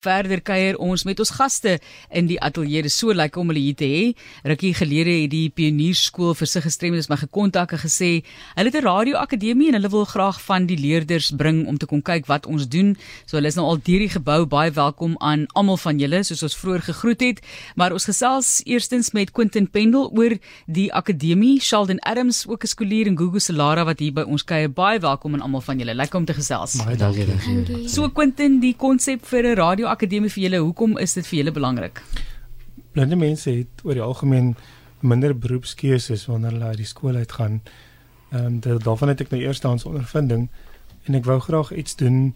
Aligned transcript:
Verder 0.00 0.40
kuier 0.40 0.78
ons 0.80 1.02
met 1.04 1.18
ons 1.20 1.30
gaste 1.36 1.74
in 2.16 2.24
die 2.24 2.38
ateljee. 2.40 2.80
Dit 2.86 2.88
is 2.88 2.94
so 2.96 3.12
lekker 3.12 3.42
om 3.42 3.50
hulle 3.52 3.60
hier 3.60 3.76
te 3.76 3.84
hê. 3.84 4.04
Rukkie 4.48 4.70
gelede 4.72 5.12
het 5.12 5.28
die 5.28 5.50
Pionierskool 5.52 6.32
vir 6.38 6.48
sig 6.48 6.64
gestremdes 6.64 7.10
my 7.12 7.18
gekontak 7.20 7.74
en 7.76 7.82
gesê 7.82 8.08
hulle 8.56 8.72
het 8.72 8.78
'n 8.80 8.86
radioakademie 8.86 9.68
en 9.68 9.76
hulle 9.76 9.90
wil 9.92 10.06
graag 10.08 10.40
van 10.40 10.64
die 10.66 10.78
leerders 10.80 11.30
bring 11.36 11.66
om 11.68 11.76
te 11.76 11.84
kom 11.84 12.00
kyk 12.00 12.24
wat 12.32 12.46
ons 12.46 12.64
doen. 12.68 12.96
So 13.26 13.36
hulle 13.36 13.48
is 13.48 13.56
nou 13.56 13.66
al 13.66 13.76
deur 13.76 13.98
die 13.98 14.08
gebou. 14.08 14.46
Baie 14.46 14.70
welkom 14.70 15.18
aan 15.18 15.46
almal 15.52 15.76
van 15.76 15.98
julle 15.98 16.24
soos 16.24 16.42
ons 16.42 16.56
vroeër 16.56 16.80
gegroet 16.80 17.20
het. 17.20 17.40
Maar 17.76 17.92
ons 17.92 18.04
gesels 18.04 18.62
eerstens 18.64 19.12
met 19.12 19.32
Quentin 19.32 19.68
Pendel 19.68 20.10
oor 20.16 20.38
die 20.66 20.90
akademie. 20.94 21.60
Sheldon 21.60 22.00
Adams 22.00 22.46
ook 22.48 22.64
'n 22.64 22.66
skoolier 22.66 23.06
en 23.06 23.18
Gugu 23.18 23.38
Salara 23.38 23.84
wat 23.84 23.98
hier 23.98 24.12
by 24.12 24.22
ons 24.22 24.44
kuier. 24.44 24.72
Baie 24.72 24.98
welkom 24.98 25.34
aan 25.34 25.42
almal 25.42 25.60
van 25.60 25.78
julle. 25.78 25.94
Lekker 25.94 26.18
om 26.18 26.24
te 26.24 26.32
gesels. 26.32 26.84
Baie 26.84 26.96
dankie. 26.96 27.88
So 27.88 28.08
Quentin, 28.08 28.60
die 28.60 28.74
konsep 28.74 29.26
vir 29.26 29.44
'n 29.44 29.56
radio 29.56 29.89
akademie 29.90 30.30
vir 30.30 30.42
julle, 30.42 30.60
hoekom 30.64 30.98
is 30.98 31.14
dit 31.18 31.26
vir 31.26 31.38
julle 31.38 31.52
belangrik? 31.52 32.02
Blinde 32.92 33.16
mense 33.16 33.50
het 33.50 33.84
oor 33.84 33.94
die 33.94 34.04
algemeen 34.04 34.54
minder 35.00 35.34
beroepskeuses 35.36 36.26
wanneer 36.28 36.56
hulle 36.56 36.72
uit 36.74 36.82
die 36.82 36.90
skool 36.90 37.16
uitgaan. 37.16 37.60
Ehm 38.30 38.60
um, 38.62 38.78
daarvan 38.84 39.08
het 39.08 39.20
ek 39.20 39.30
nou 39.30 39.40
eerstehands 39.42 39.84
ondervinding 39.84 40.48
en 41.08 41.14
ek 41.14 41.24
wou 41.24 41.40
graag 41.40 41.72
iets 41.72 41.96
doen 41.96 42.34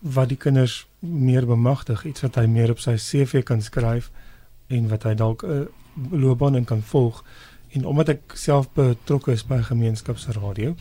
wat 0.00 0.28
die 0.28 0.36
kinders 0.36 0.86
meer 1.00 1.46
bemagtig, 1.46 2.04
iets 2.04 2.20
wat 2.20 2.34
hy 2.34 2.46
meer 2.46 2.70
op 2.70 2.80
sy 2.80 2.96
CV 3.00 3.42
kan 3.42 3.62
skryf 3.62 4.10
en 4.68 4.88
wat 4.88 5.04
hy 5.08 5.14
dalk 5.14 5.44
'n 5.44 5.50
uh, 5.50 5.66
loopbaan 6.10 6.56
in 6.56 6.64
kan 6.64 6.82
volg. 6.82 7.24
En 7.70 7.86
omdat 7.86 8.08
ek 8.08 8.20
self 8.34 8.70
betrokke 8.72 9.32
is 9.32 9.46
by 9.46 9.62
gemeenskapsradio, 9.62 10.74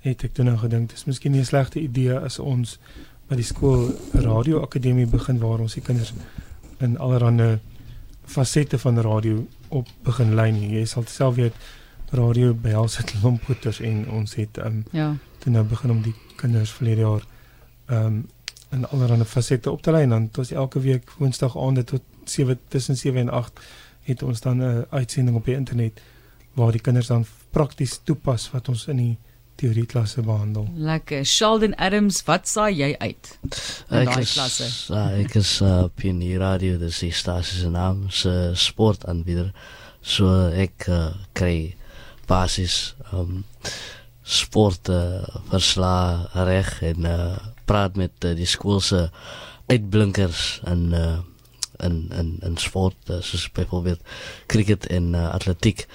het 0.00 0.24
ek 0.24 0.34
toe 0.34 0.44
nou 0.44 0.56
gedink 0.56 0.90
dis 0.90 1.04
miskien 1.04 1.32
nie 1.32 1.40
'n 1.40 1.44
slegte 1.44 1.80
idee 1.80 2.18
as 2.18 2.38
ons 2.38 2.78
by 3.28 3.36
die 3.36 3.44
skool 3.44 3.90
radio 4.12 4.62
akademie 4.62 5.06
begin 5.06 5.38
waar 5.38 5.60
ons 5.60 5.74
die 5.74 5.84
kinders 5.84 6.14
in 6.80 6.96
allerlei 6.98 7.58
fasette 8.28 8.78
van 8.78 9.00
radio 9.00 9.46
op 9.68 9.88
begin 10.04 10.34
lei. 10.34 10.52
Jy 10.52 10.84
sal 10.86 11.04
self 11.08 11.36
weet 11.36 11.54
radio 12.16 12.54
behels 12.54 12.96
dit 12.96 13.14
lompoters 13.22 13.80
en 13.84 14.06
ons 14.16 14.34
het 14.34 14.58
um, 14.64 14.82
ja. 14.96 15.10
toe 15.38 15.52
nou 15.52 15.64
begin 15.68 15.90
om 15.92 16.02
die 16.02 16.14
kinders 16.40 16.72
verlede 16.72 17.04
jaar 17.04 17.24
ehm 17.88 18.06
um, 18.06 18.26
in 18.70 18.84
allerlei 18.92 19.24
fasette 19.24 19.70
op 19.70 19.82
te 19.82 19.90
lei 19.90 20.02
en 20.02 20.10
dan 20.12 20.30
tot 20.30 20.50
elke 20.52 20.80
week 20.84 21.10
woensdag 21.16 21.54
aande 21.56 21.84
tot 21.84 22.02
7 22.24 22.58
tussen 22.68 22.96
7 22.96 23.20
en 23.20 23.28
8 23.28 23.60
het 24.02 24.22
ons 24.22 24.40
dan 24.40 24.60
'n 24.62 24.84
uitsending 24.90 25.36
op 25.36 25.44
die 25.44 25.54
internet 25.54 26.00
waar 26.52 26.72
die 26.72 26.80
kinders 26.80 27.06
dan 27.06 27.24
prakties 27.50 28.00
toepas 28.04 28.50
wat 28.50 28.68
ons 28.68 28.86
in 28.86 28.96
die 28.96 29.16
teorieklasse 29.58 30.22
behandel. 30.22 30.68
Lekker. 30.74 31.24
Sheldon 31.26 31.74
Adams, 31.76 32.22
wat 32.28 32.48
saai 32.48 32.72
jy 32.78 32.92
uit? 32.98 33.32
In 33.42 34.06
daai 34.08 34.22
klasse. 34.22 34.68
Uh, 34.94 35.18
ek 35.24 35.34
is 35.40 35.56
uh, 35.64 35.88
Pionier 35.98 36.42
Radio, 36.44 36.78
dis 36.80 37.02
die 37.02 37.12
stasie 37.14 37.60
se 37.64 37.72
naam, 37.74 38.06
se 38.14 38.52
sportaanbieder. 38.58 39.50
So 40.00 40.30
ek 40.54 40.86
uh, 40.92 41.10
kry 41.38 41.74
basis 42.28 42.94
um 43.12 43.42
sport 44.28 44.90
uh, 44.92 45.24
versla 45.48 46.28
reg 46.46 46.68
en 46.84 47.08
uh, 47.08 47.36
praat 47.68 47.96
met 47.96 48.12
uh, 48.28 48.34
die 48.36 48.48
skool 48.48 48.82
se 48.84 49.06
uitblinkers 49.72 50.60
en 50.68 50.84
uh, 50.92 51.16
en 51.78 52.06
en 52.12 52.36
en 52.44 52.56
sport 52.60 53.10
uh, 53.10 53.20
soos 53.24 53.48
byvoorbeeld 53.56 54.00
cricket 54.46 54.86
en 54.86 55.14
uh, 55.14 55.28
atletiek. 55.32 55.86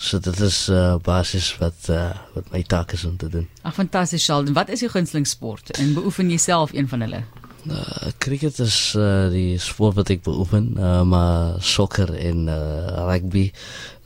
So 0.00 0.16
dit 0.18 0.38
is 0.40 0.62
uh, 0.72 0.94
basies 1.04 1.50
wat 1.60 1.90
uh, 1.92 2.08
wat 2.32 2.46
my 2.54 2.62
taak 2.64 2.94
is 2.96 3.04
om 3.04 3.18
te 3.20 3.28
doen. 3.28 3.44
Ag 3.68 3.74
fantasties 3.76 4.24
Sheldon. 4.24 4.56
Wat 4.56 4.72
is 4.72 4.80
jou 4.80 4.88
gunsteling 4.88 5.26
sport 5.28 5.74
en 5.76 5.92
beoefen 5.92 6.30
jy 6.32 6.38
self 6.40 6.72
een 6.72 6.88
van 6.88 7.04
hulle? 7.04 7.20
Uh, 7.68 8.08
cricket 8.18 8.58
is 8.64 8.94
uh, 8.96 9.28
die 9.28 9.58
sport 9.60 9.98
wat 9.98 10.08
ek 10.14 10.22
beoefen, 10.24 10.70
uh, 10.80 11.02
maar 11.04 11.58
sokker 11.60 12.14
en 12.16 12.48
uh, 12.48 13.04
rugby. 13.10 13.50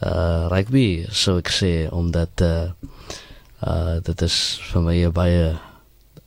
Uh, 0.03 0.51
rugby 0.51 1.07
so 1.15 1.39
ek 1.39 1.53
sê 1.55 1.71
omdat 1.95 2.43
uh, 2.43 2.67
uh, 3.63 3.95
dit 4.03 4.27
is 4.27 4.41
vir 4.73 4.87
my 4.89 4.97
baie 5.15 5.47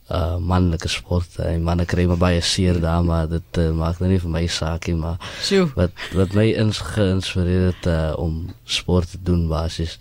uh 0.08 0.36
manlike 0.40 0.88
sport 0.88 1.36
en 1.44 1.64
manne 1.64 1.84
kry 1.84 2.06
maar 2.08 2.20
baie 2.20 2.40
seer 2.40 2.80
daar 2.80 3.04
maar 3.04 3.28
dit 3.28 3.60
uh, 3.60 3.70
maak 3.76 3.98
nou 4.00 4.08
nie 4.08 4.20
vir 4.22 4.32
my 4.32 4.46
saakie 4.48 4.94
maar 4.96 5.18
Sjoe. 5.44 5.66
wat 5.76 5.92
wat 6.16 6.32
my 6.38 6.46
ins 6.62 6.80
geïnspireer 6.94 7.68
het 7.72 7.90
uh, 7.92 8.14
om 8.16 8.46
sport 8.64 9.10
te 9.10 9.20
doen 9.22 9.44
basis 9.52 9.98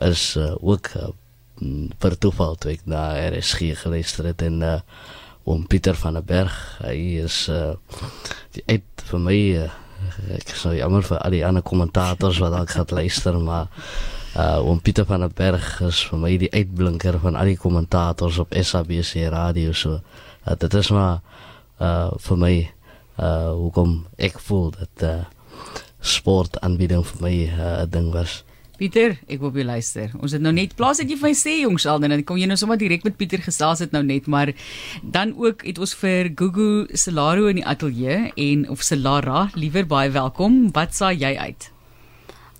is 0.00 0.24
uh, 0.40 0.54
ook 0.60 0.88
uh, 0.96 1.12
per 2.00 2.16
toeval 2.18 2.56
toe 2.56 2.72
ek 2.72 2.88
na 2.88 3.12
RSG 3.28 3.74
geluister 3.84 4.32
het 4.32 4.42
en 4.42 4.62
uh, 4.64 4.80
om 5.44 5.66
Pieter 5.68 5.94
van 6.00 6.16
der 6.16 6.24
Berg 6.24 6.56
hy 6.80 7.20
is 7.22 7.44
uh, 7.52 7.76
die 8.56 8.64
uit 8.66 9.08
vir 9.10 9.24
my 9.28 9.38
uh, 9.60 9.70
ek 10.40 10.56
sou 10.56 10.72
jammer 10.72 11.04
vir 11.04 11.20
al 11.20 11.36
die 11.36 11.44
ander 11.46 11.64
kommentators 11.64 12.40
wat 12.40 12.56
dalk 12.56 12.72
gaan 12.72 12.96
luister 12.96 13.36
maar 13.40 13.68
uh 14.34 14.58
om 14.66 14.80
Pieter 14.80 15.06
van 15.06 15.20
der 15.20 15.30
Berg 15.30 15.80
is 15.86 16.00
vir 16.10 16.18
my 16.18 16.32
die 16.38 16.50
uitblinker 16.50 17.20
van 17.22 17.36
al 17.38 17.52
die 17.52 17.58
kommentators 17.60 18.40
op 18.42 18.54
SABC 18.54 19.28
radio 19.30 19.72
so 19.72 20.00
uh, 20.00 20.56
dit 20.58 20.74
is 20.74 20.90
maar 20.90 21.20
uh 21.78 22.10
vir 22.26 22.40
my 22.46 22.54
uh 23.18 23.52
hoekom 23.52 24.00
ek 24.18 24.40
voel 24.42 24.72
dat 24.74 25.06
uh 25.06 25.20
sport 26.00 26.58
aanbieding 26.60 27.06
vir 27.06 27.22
my 27.22 27.34
'n 27.46 27.60
uh, 27.60 27.86
ding 27.86 28.10
was 28.12 28.42
Pieter, 28.74 29.12
ek 29.30 29.38
wil 29.38 29.52
weer 29.54 29.64
luister. 29.64 30.10
Ons 30.18 30.32
het 30.34 30.42
nou 30.42 30.50
net 30.52 30.74
plaas 30.74 30.98
dat 30.98 31.06
jy 31.06 31.14
vir 31.14 31.28
my 31.28 31.34
sê 31.38 31.52
jongs 31.60 31.86
al 31.86 32.00
dan 32.02 32.24
kom 32.26 32.36
jy 32.36 32.48
nou 32.50 32.56
sommer 32.58 32.76
direk 32.76 33.04
met 33.06 33.16
Pieter 33.16 33.38
gesels 33.38 33.78
het 33.78 33.92
nou 33.94 34.02
net, 34.02 34.26
maar 34.26 34.50
dan 35.02 35.30
ook 35.38 35.62
het 35.62 35.78
ons 35.78 35.94
vir 35.94 36.32
Gugu 36.34 36.88
Selaro 36.90 37.46
in 37.46 37.62
die 37.62 37.64
ateljee 37.64 38.32
en 38.34 38.66
of 38.68 38.82
Selara, 38.82 39.48
liewer 39.54 39.86
baie 39.86 40.10
welkom. 40.10 40.72
Wat 40.74 40.90
saai 40.90 41.14
jy 41.22 41.36
uit? 41.38 41.73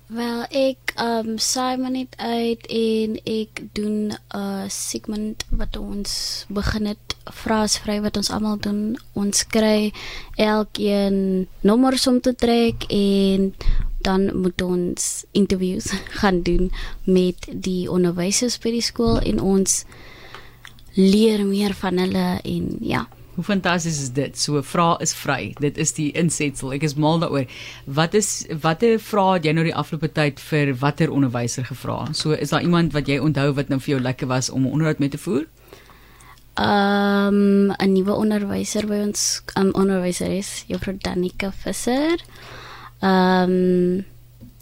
Wel, 0.05 0.43
ek 0.53 0.91
um 1.01 1.39
saai 1.41 1.79
maar 1.81 1.89
net 1.89 2.13
uit 2.21 2.67
en 2.69 3.15
ek 3.25 3.61
doen 3.73 4.13
'n 4.13 4.17
uh, 4.37 4.69
segment 4.69 5.45
wat 5.49 5.77
ons 5.77 6.45
begin 6.47 6.85
het 6.85 7.15
vraesvry 7.25 8.01
wat 8.01 8.17
ons 8.17 8.29
almal 8.29 8.59
doen. 8.61 8.99
Ons 9.13 9.47
kry 9.49 9.89
elkeen 10.37 11.47
nommers 11.61 12.07
om 12.07 12.21
te 12.21 12.35
trek 12.35 12.85
en 12.89 13.55
dan 14.05 14.29
moet 14.41 14.61
ons 14.61 15.25
interviews 15.31 15.89
gaan 16.21 16.41
doen 16.41 16.71
met 17.03 17.49
die 17.49 17.89
onderwysers 17.89 18.61
by 18.61 18.77
die 18.77 18.85
skool 18.85 19.17
en 19.17 19.41
ons 19.41 19.85
leer 20.93 21.45
meer 21.45 21.73
van 21.73 21.97
hulle 21.97 22.27
en 22.43 22.77
ja. 22.79 23.07
Hoe 23.35 23.43
fantasties 23.43 23.97
is 24.01 24.11
dit? 24.15 24.37
So 24.39 24.61
vra 24.63 24.95
is 25.03 25.11
vry. 25.13 25.53
Dit 25.59 25.77
is 25.77 25.91
die 25.97 26.07
insetsel. 26.15 26.71
Ek 26.77 26.85
is 26.87 26.95
mal 26.95 27.19
daaroor. 27.19 27.49
Wat 27.83 28.15
is 28.15 28.45
watter 28.63 28.95
vrae 29.03 29.33
het 29.35 29.47
jy 29.47 29.53
nou 29.57 29.65
die 29.67 29.75
afgelope 29.75 30.07
tyd 30.15 30.39
vir 30.39 30.71
watter 30.79 31.11
onderwyser 31.11 31.67
gevra? 31.67 32.05
So 32.15 32.31
is 32.31 32.55
daar 32.55 32.63
iemand 32.63 32.95
wat 32.95 33.11
jy 33.11 33.19
onthou 33.19 33.49
wat 33.57 33.69
nou 33.69 33.81
vir 33.83 33.97
jou 33.97 34.01
lekker 34.01 34.31
was 34.31 34.49
om 34.49 34.63
'n 34.63 34.71
onderhoud 34.71 34.99
mee 35.03 35.11
te 35.11 35.19
voer? 35.19 35.43
Um 36.55 37.75
'n 37.75 37.91
nuwe 37.91 38.15
onderwyser 38.15 38.87
by 38.87 39.03
ons, 39.03 39.43
'n 39.55 39.67
um, 39.67 39.71
onderwyser 39.73 40.31
is 40.31 40.63
Juffrou 40.67 40.95
Danica 40.97 41.51
Visser. 41.51 42.15
Um 43.01 44.05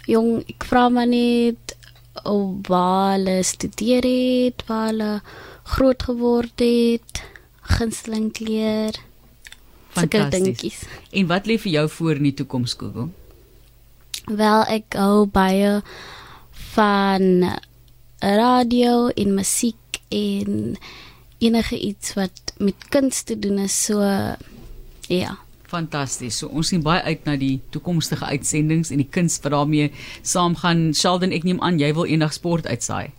jong, 0.05 0.43
ek 0.49 0.63
vra 0.65 0.89
maar 0.89 1.07
net 1.07 1.77
hoe 2.23 2.57
waar 2.67 3.11
hulle 3.11 3.43
studeer 3.43 4.03
het, 4.03 4.65
waar 4.65 4.87
hulle 4.87 5.21
groot 5.63 6.03
geword 6.03 6.59
het 6.59 7.23
gunsteling 7.77 8.31
kleur. 8.33 8.97
Fantasties. 9.93 10.83
En 11.11 11.27
wat 11.29 11.45
lê 11.49 11.59
vir 11.61 11.71
jou 11.77 11.85
voor 11.97 12.17
in 12.21 12.29
die 12.29 12.35
toekoms, 12.41 12.73
Google? 12.79 13.09
Wel, 14.25 14.65
ek 14.71 14.97
hou 14.97 15.25
baie 15.29 15.81
van 16.73 17.53
radio 18.23 19.09
en 19.13 19.33
musiek 19.35 20.01
en 20.09 20.75
enige 21.43 21.79
iets 21.79 22.13
wat 22.17 22.53
met 22.57 22.87
kuns 22.89 23.25
te 23.27 23.35
doen 23.39 23.65
is 23.65 23.75
so 23.85 23.99
ja 25.11 25.37
fantasties. 25.73 26.37
So 26.39 26.51
ons 26.53 26.71
sien 26.73 26.83
baie 26.85 27.01
uit 27.07 27.25
na 27.27 27.35
die 27.39 27.57
toekomstige 27.73 28.29
uitsendings 28.29 28.93
en 28.93 29.01
die 29.01 29.09
kuns 29.09 29.39
wat 29.43 29.55
daarmee 29.55 29.91
saamgaan. 30.21 30.91
Sheldon, 30.97 31.33
ek 31.35 31.47
neem 31.47 31.61
aan 31.65 31.81
jy 31.81 31.93
wil 31.97 32.09
eendag 32.09 32.35
sport 32.35 32.69
uitsaai. 32.69 33.09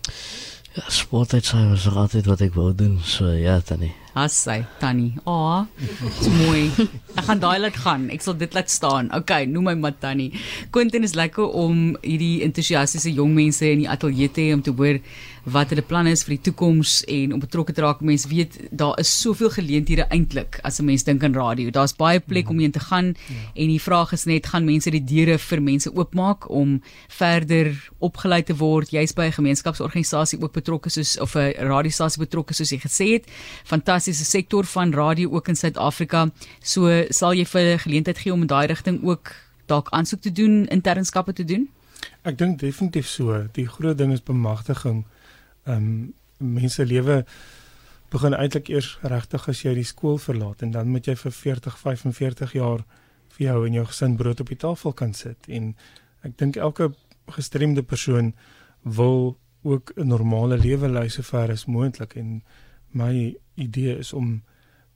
Ja, 0.75 0.87
sport 0.91 1.35
uitsaai 1.35 1.67
was 1.73 1.89
altyd 1.91 2.31
wat 2.31 2.45
ek 2.47 2.57
wou 2.59 2.73
doen. 2.77 2.99
So 3.07 3.31
ja, 3.35 3.61
tannie. 3.61 3.95
Hassai, 4.15 4.65
Tannie. 4.79 5.17
Ah, 5.27 5.67
dis 5.77 6.29
mooi. 6.31 6.71
Ek 7.19 7.27
gaan 7.27 7.41
daai 7.43 7.59
laat 7.59 7.79
gaan. 7.83 8.07
Ek 8.15 8.23
sal 8.23 8.37
dit 8.39 8.55
laat 8.55 8.71
staan. 8.71 9.11
Okay, 9.15 9.49
noem 9.51 9.73
my 9.73 9.75
maar 9.75 9.97
Tannie. 9.99 10.31
Quentin 10.75 11.03
is 11.03 11.17
lekker 11.19 11.51
om 11.51 11.97
hierdie 12.03 12.45
entoesiastiese 12.47 13.11
jong 13.11 13.35
mense 13.35 13.67
in 13.67 13.83
die 13.83 13.91
ateljee 13.91 14.31
te 14.31 14.47
hê 14.47 14.55
om 14.55 14.63
te 14.63 14.75
hoor 14.75 15.01
wat 15.45 15.73
hulle 15.73 15.85
planne 15.85 16.13
is 16.15 16.23
vir 16.25 16.39
die 16.39 16.45
toekoms 16.49 17.03
en 17.11 17.35
om 17.37 17.41
betrokke 17.43 17.75
te 17.77 17.83
raak. 17.85 18.01
Mense 18.05 18.29
weet 18.31 18.57
daar 18.73 18.97
is 19.01 19.11
soveel 19.13 19.51
geleenthede 19.53 20.07
eintlik 20.09 20.59
as 20.65 20.81
'n 20.81 20.87
mens 20.87 21.05
dink 21.05 21.23
aan 21.25 21.35
radio. 21.35 21.71
Daar's 21.71 21.93
baie 21.93 22.21
plek 22.21 22.49
om 22.49 22.59
heen 22.59 22.73
te 22.73 22.81
gaan 22.81 23.15
ja. 23.29 23.35
en 23.55 23.69
die 23.69 23.81
vraag 23.81 24.13
is 24.13 24.25
net 24.25 24.47
gaan 24.47 24.65
mense 24.65 24.91
die 24.91 25.05
deure 25.05 25.39
vir 25.39 25.63
mense 25.63 25.91
oopmaak 25.93 26.51
om 26.51 26.81
verder 27.09 27.77
opgelei 27.99 28.43
te 28.43 28.57
word. 28.57 28.91
Jy's 28.91 29.13
by 29.13 29.27
'n 29.27 29.33
gemeenskapsorganisasie 29.33 30.41
ook 30.41 30.53
betrokke 30.53 30.91
soos 30.91 31.19
of 31.21 31.35
'n 31.37 31.53
radiostasie 31.59 32.21
betrokke 32.21 32.55
soos 32.55 32.71
jy 32.71 32.79
gesê 32.79 33.13
het. 33.13 33.27
Fantastiese 34.05 34.31
sektor 34.31 34.65
van 34.65 34.93
radio 34.93 35.31
ook 35.31 35.49
in 35.49 35.57
Suid-Afrika. 35.57 36.29
So 36.61 37.05
sal 37.09 37.33
jy 37.33 37.45
vir 37.45 37.61
'n 37.61 37.79
geleentheid 37.79 38.19
gee 38.19 38.33
om 38.33 38.41
in 38.41 38.47
daai 38.47 38.67
rigting 38.67 39.03
ook 39.03 39.33
dalk 39.67 39.89
aansoek 39.91 40.21
te 40.21 40.33
doen, 40.33 40.67
internskappe 40.67 41.33
te 41.33 41.45
doen? 41.45 41.71
Ek 42.23 42.39
dink 42.39 42.59
definitief 42.59 43.07
so. 43.07 43.49
Die 43.53 43.67
groot 43.67 43.99
ding 43.99 44.13
is 44.13 44.23
bemagtiging. 44.23 45.05
Ehm 45.65 45.77
um, 45.77 46.13
mense 46.39 46.85
lewe 46.85 47.25
begin 48.11 48.35
eintlik 48.35 48.69
eers 48.69 48.99
regtig 49.03 49.49
as 49.49 49.63
jy 49.63 49.75
die 49.75 49.85
skool 49.85 50.19
verlaat 50.19 50.63
en 50.63 50.71
dan 50.71 50.89
moet 50.89 51.07
jy 51.07 51.17
vir 51.17 51.33
40, 51.33 51.79
45 51.79 52.53
jaar 52.53 52.85
vir 53.29 53.47
jou 53.47 53.67
en 53.67 53.73
jou 53.73 53.87
gesin 53.87 54.17
brood 54.17 54.41
op 54.41 54.49
die 54.49 54.57
tafel 54.57 54.93
kan 54.93 55.15
sit 55.15 55.49
en 55.49 55.75
ek 56.23 56.37
dink 56.39 56.57
elke 56.57 56.93
gestremde 57.27 57.83
persoon 57.83 58.35
wil 58.83 59.39
ook 59.63 59.93
'n 59.97 60.07
normale 60.07 60.59
lewe 60.59 60.89
lei 60.89 61.09
sover 61.09 61.51
as 61.51 61.65
moontlik 61.65 62.15
en 62.15 62.43
my 62.95 63.35
idee 63.55 63.99
is 63.99 64.13
om 64.13 64.43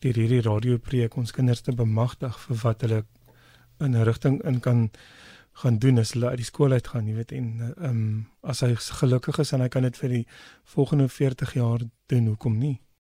deur 0.03 0.15
hierdie 0.15 0.43
radiopreek 0.43 1.17
ons 1.19 1.33
kinders 1.35 1.65
te 1.67 1.75
bemagtig 1.75 2.37
vir 2.47 2.61
wat 2.63 2.85
hulle 2.87 3.05
in 3.81 3.95
'n 3.95 4.05
rigting 4.05 4.43
in 4.45 4.61
kan 4.61 4.91
gaan 5.53 5.79
doen 5.79 5.99
as 5.99 6.13
hulle 6.15 6.29
uit 6.31 6.39
die 6.39 6.47
skool 6.47 6.73
uit 6.73 6.87
gaan, 6.87 7.07
jy 7.07 7.15
weet 7.15 7.33
en 7.33 7.47
ehm 7.61 7.89
um, 7.91 8.27
as 8.43 8.61
hy 8.61 8.75
gelukkig 8.75 9.39
is 9.43 9.53
en 9.53 9.61
hy 9.61 9.69
kan 9.69 9.83
dit 9.83 9.97
vir 9.97 10.09
die 10.09 10.27
volgende 10.65 11.09
40 11.09 11.55
jaar 11.55 11.83
doen, 12.07 12.27
hoekom 12.27 12.59
nie? 12.59 12.79